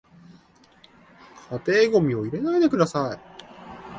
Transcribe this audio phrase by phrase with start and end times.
[1.51, 3.19] 家庭ゴミを入れないでください